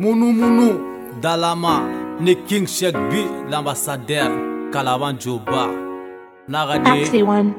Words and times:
Mounou 0.00 0.32
Mounou 0.32 0.80
Dalama 1.20 1.82
Ne 2.20 2.34
King 2.34 2.66
Sheikh 2.66 2.94
B 3.10 3.26
L'ambassadeur 3.50 4.30
Kalawan 4.72 5.14
Joba 5.20 5.68
Narade 6.48 7.22
One 7.22 7.54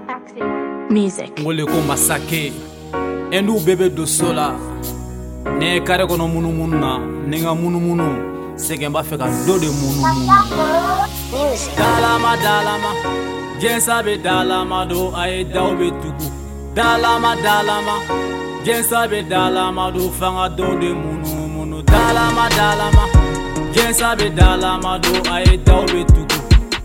Music 0.89 1.35
Ngoleko 1.39 1.79
Masake 1.87 2.51
Endu 3.31 3.59
Bebe 3.59 3.91
sola 4.07 4.55
Ne 5.59 5.81
Kare 5.81 6.07
Kono 6.07 6.27
Mounou 6.27 6.51
Mounou 6.51 6.79
Na 6.79 6.97
Nenga 7.27 7.53
Mounou 7.53 7.79
Mounou 7.79 8.57
Segen 8.57 8.91
Ba 8.91 9.03
Feka 9.03 9.27
Dode 9.45 9.67
Mounou 9.69 10.01
Mounou 10.01 11.07
Dalama 11.77 12.37
Dalama 12.41 13.59
Jensa 13.59 14.01
Be 14.03 14.17
Dalama 14.17 14.87
Do 14.89 15.09
Aye 15.15 15.45
Dao 15.45 15.77
Be 15.77 15.91
Tuku 15.91 16.73
Dalama 16.73 17.35
Dalama 17.35 17.97
Jensa 18.65 19.07
Be 19.07 19.21
Dalama 19.21 19.93
Do 19.93 20.09
Fanga 20.09 20.49
do 20.49 20.63
Dode 20.63 20.95
Mounou 20.95 21.40
dalama 21.91 22.45
dalama 22.57 23.03
jensa 23.75 24.09
be 24.19 24.27
dalama 24.39 24.91
do 25.03 25.13
a 25.33 25.35
ye 25.47 25.55
daw 25.67 25.81
be 25.91 26.01
tugu 26.13 26.39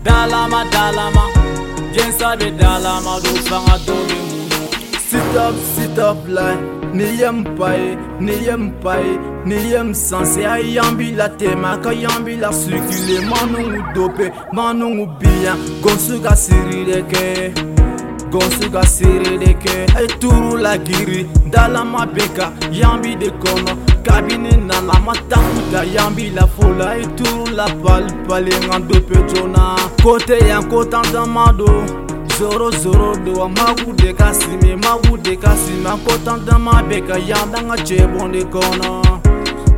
dalama 0.07 0.61
dalama 0.75 1.25
jensa 1.97 2.29
be 2.39 2.49
dalama 2.61 3.13
do 3.23 3.31
fanga 3.47 3.75
dɔ 3.87 3.97
be 4.09 4.17
munu 4.23 4.65
sitɔp 5.11 5.55
sitɔp 5.73 6.19
lai 6.35 6.55
ni 6.97 7.07
ye 7.21 7.29
n 7.37 7.39
ba 7.57 7.69
ye 7.81 7.89
eh. 7.91 7.95
ni 8.25 8.35
ye 8.47 8.53
eh. 8.57 8.59
n 8.65 8.65
ba 8.83 8.93
ye 9.05 9.13
ni 9.49 9.57
ye 9.71 9.79
n 9.87 9.89
sanse 10.07 10.41
a 10.53 10.55
y'an 10.75 10.91
b'i 10.99 11.07
la 11.19 11.27
tɛmɛ 11.39 11.67
a 11.73 11.73
ka 11.85 11.91
y'an 12.03 12.19
b'i 12.25 12.35
la 12.43 12.49
cirikile 12.59 13.17
manungu 13.31 13.79
dope 13.97 14.25
manungu 14.57 15.05
biyan 15.19 15.57
gonsu 15.83 16.15
ka 16.25 16.33
siri 16.45 16.79
de 16.89 16.99
kɛ 17.11 17.23
gonsu 18.31 18.69
ka 18.73 18.81
seere 18.85 19.37
de 19.43 19.51
kɛ 19.53 19.75
a 19.97 20.01
ye 20.01 20.07
turu 20.19 20.57
lagiri 20.63 21.23
dalama 21.51 22.05
bɛ 22.13 22.25
ka 22.37 22.45
yanbi 22.79 23.15
de 23.21 23.29
kɔnɔ 23.41 23.71
kabini 24.05 24.51
nana 24.67 24.95
ma 25.05 25.13
takuta 25.29 25.83
yanbi 25.95 26.31
la 26.35 26.45
fola 26.47 26.91
a 26.91 26.97
ye 26.97 27.05
turu 27.15 27.55
la 27.55 27.65
palipalenga 27.83 28.79
do 28.87 28.99
pe 29.01 29.15
joona 29.29 29.65
kote 30.03 30.37
yan 30.47 30.69
ko 30.69 30.83
tandama 30.83 31.53
don 31.57 31.85
zoro 32.37 32.69
zoro 32.71 33.15
do 33.23 33.41
a 33.41 33.49
magu 33.49 33.93
de 33.95 34.11
ka 34.13 34.31
simi 34.33 34.75
magu 34.75 35.17
de 35.21 35.35
ka 35.35 35.55
simi 35.55 35.85
an 35.87 35.99
kotandama 35.99 36.83
bɛ 36.89 37.07
ka 37.07 37.15
yan 37.19 37.47
danga 37.51 37.75
cɛbɔn 37.77 38.31
de 38.31 38.43
kɔnɔ 38.43 39.01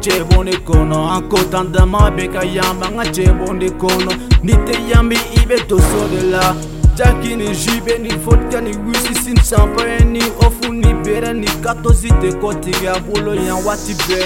cɛbɔn 0.04 0.45
de 0.50 0.58
kɔnɔ 0.68 0.98
an 1.18 1.22
kotandama 1.30 2.10
bɛ 2.18 2.34
ka 2.34 2.42
yan 2.44 2.80
banga 2.82 3.04
cɛbɔn 3.14 3.60
de 3.60 3.70
kɔnɔ 3.70 4.12
ni 4.44 4.54
tɛ 4.54 4.76
yan 4.90 5.08
bi 5.10 5.16
i 5.38 5.40
bɛ 5.45 5.68
to 5.68 5.78
so 5.80 6.08
de 6.10 6.23
la 6.32 6.56
sitaki 7.00 7.36
nijibe 7.36 7.97
nivodka 7.97 8.61
niwisisi 8.61 9.30
nsampaye 9.31 10.00
ni 10.00 10.23
ofu 10.23 10.73
ni 10.73 10.94
bere 10.94 11.33
nikatozi 11.33 12.11
dekotiga 12.22 13.00
bolo 13.00 13.36
yan 13.36 13.64
waati 13.66 13.94
bɛɛ 13.95 14.25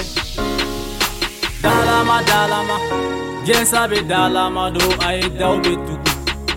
dalama 1.62 2.16
dalama 2.28 2.76
jɛnsa 3.46 3.88
be 3.88 3.98
dalama 4.10 4.70
do 4.70 4.80
a 5.06 5.12
ye 5.14 5.28
daw 5.38 5.54
be 5.62 5.70
tugu 5.86 6.10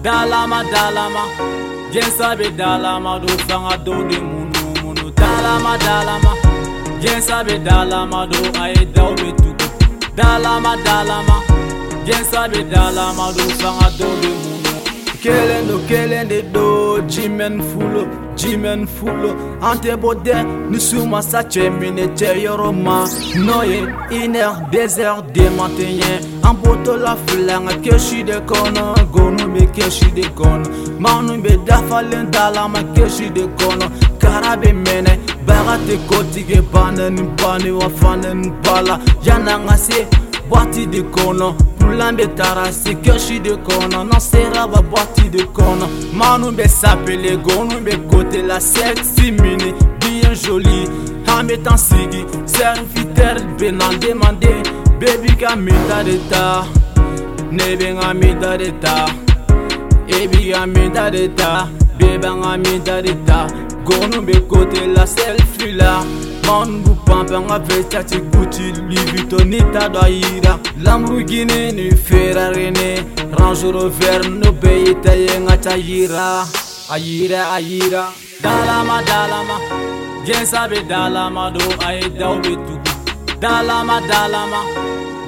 dalama 0.03 0.63
dalama 0.73 1.23
jɛnsa 1.93 2.35
be 2.37 2.47
dalama 2.57 3.19
do 3.21 3.27
fanga 3.47 3.77
dɔw 3.85 4.09
de 4.09 4.17
munu 4.17 4.61
munu 4.81 5.11
dalama 5.13 5.77
dalama 5.85 6.31
jɛnsa 7.01 7.45
be 7.45 7.53
dalama 7.67 8.25
do 8.25 8.41
a 8.63 8.69
ye 8.69 8.85
daw 8.85 9.13
be 9.15 9.31
tugu 9.37 9.67
dalama 10.15 10.75
dalama 10.83 11.37
jɛnsa 12.07 12.49
be 12.51 12.59
dalama 12.73 13.31
do 13.35 13.43
fanga 13.61 13.85
dɔw 13.97 14.21
de 14.21 14.27
munu 14.27 14.56
Okelen, 15.27 15.65
okelen 15.75 16.27
de 16.29 16.41
do 16.55 17.01
Jimen 17.09 17.61
fulo, 17.61 18.07
jimen 18.37 18.85
fulo 18.87 19.35
Ante 19.61 19.97
bode, 19.97 20.33
nisuma 20.69 21.21
sa 21.21 21.43
che 21.43 21.69
mine 21.69 22.13
che 22.13 22.31
yoroma 22.31 23.03
Noye, 23.35 23.83
iner, 24.09 24.69
dezer, 24.71 25.21
demantenyen 25.33 26.23
Amboto 26.43 26.95
la 26.95 27.17
filanga 27.25 27.73
keshi 27.81 28.23
de 28.23 28.39
kono 28.45 28.93
Gono 29.11 29.47
me 29.49 29.67
keshi 29.69 30.09
de 30.15 30.29
kono 30.33 30.65
Manu 30.97 31.41
be 31.41 31.57
dafalen 31.57 32.31
talama 32.31 32.81
keshi 32.95 33.29
de 33.29 33.47
kono 33.57 33.89
Karabe 34.19 34.71
mene, 34.71 35.19
baga 35.45 35.77
te 35.85 35.97
kotige 36.07 36.61
Banen, 36.71 37.35
bani, 37.35 37.71
wafanen, 37.71 38.61
bala 38.63 38.97
Yana 39.23 39.57
nga 39.59 39.75
se, 39.75 40.07
bati 40.49 40.85
de 40.85 41.01
kono 41.03 41.66
tulambe 41.87 42.27
tara 42.35 42.65
sikeshi 42.83 43.39
de 43.43 43.51
kɔnɔ 43.67 43.99
nɔsera 44.09 44.63
ba 44.71 44.79
bɔti 44.91 45.25
de 45.33 45.43
kɔnɔ 45.57 45.87
manu 46.17 46.47
bɛ 46.57 46.65
sapele 46.79 47.31
gonu 47.45 47.75
bɛ 47.85 47.93
kote 48.11 48.39
la 48.47 48.57
sɛksi 48.59 49.27
mini 49.41 49.71
bien 49.99 50.33
joli 50.35 50.81
an 51.33 51.47
bɛ 51.47 51.55
tan 51.63 51.77
sigi 51.77 52.21
serviteur 52.53 53.37
bɛ 53.57 53.67
na 53.79 53.87
demande 54.03 54.51
bebi 54.99 55.31
ka 55.39 55.55
mita 55.55 56.03
de 56.03 56.15
ta 56.29 56.65
ne 57.51 57.75
bɛ 57.79 57.99
ka 58.01 58.13
mita 58.13 58.57
de 58.57 58.71
ta 58.81 58.95
e 60.07 60.27
bi 60.27 60.51
ka 60.51 60.65
mita 60.65 61.09
de 61.09 61.27
ta 61.29 61.69
beba 61.97 62.31
ka 62.41 62.57
mita 62.57 63.01
de 63.01 63.13
ta 63.25 63.47
gonu 63.85 64.19
bɛ 64.27 64.47
kote 64.49 64.81
la 64.95 65.03
selfi 65.05 65.71
la 65.77 66.03
mangu 66.47 66.95
pampanga 67.05 67.57
pesati 67.67 68.17
gucci 68.31 68.71
livitoni 68.89 69.61
tadayira 69.73 70.53
lamburgini 70.83 71.71
ni 71.71 71.87
ferarini 72.05 72.91
range 73.37 73.71
rover 73.75 74.21
no 74.39 74.51
beyitayenga 74.61 75.55
tayira 75.65 76.45
ayira 76.95 77.41
ayira 77.55 78.03
dalama 78.43 78.97
dalama 79.09 79.57
jensa 80.27 80.63
be 80.71 80.79
dalama 80.91 81.45
do 81.53 81.63
aye 81.87 82.09
daw 82.19 82.33
be 82.43 82.53
tugu 82.55 82.91
dalama 83.41 83.97
dalama 84.11 84.61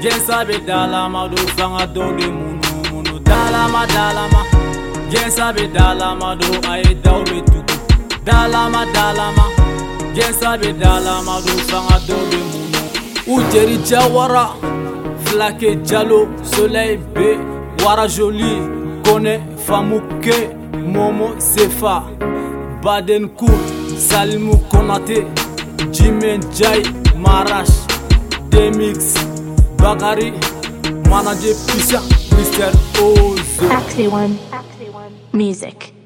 jensa 0.04 0.38
be 0.48 0.58
dalama 0.70 1.22
do 1.32 1.38
fanga 1.58 1.84
dɔw 1.96 2.12
de 2.18 2.28
munumunu 2.32 3.16
dalama 3.28 3.82
dalama 3.94 4.42
jensa 5.12 5.52
be 5.56 5.64
dalama 5.78 6.30
do 6.40 6.48
aye 6.70 6.94
daw 7.04 7.20
be 7.30 7.38
tugu 7.52 7.74
dalama 8.26 8.86
dalama 8.94 9.59
jɛnsa 10.16 10.50
bɛ 10.62 10.70
da 10.82 10.94
la 11.06 11.12
amadu 11.20 11.52
fanga 11.70 11.98
dɔ 12.08 12.18
bɛ 12.30 12.40
mun 12.52 13.42
na 13.42 13.48
u 13.48 13.52
jeli 13.52 13.78
jawara 13.90 14.46
filakɛ 15.26 15.72
jalo 15.90 16.20
soleil 16.52 16.98
be 17.14 17.28
joli 18.16 18.54
kone 19.06 19.36
famuke 19.66 20.38
momo 20.94 21.28
sefa 21.54 21.96
badencourt 22.84 23.66
salimu 24.08 24.56
konate 24.72 25.20
jimen 25.96 26.40
jai 26.58 26.82
marash 27.26 27.76
demix 28.54 28.98
bakari 29.82 30.32
manaje 31.10 31.52
pisa 31.70 32.00
mr 32.38 32.68
ozo 33.00 33.70
Acte 33.78 34.08
one. 34.10 34.40
Acte 34.54 34.90
one. 34.94 35.14
music 35.34 35.99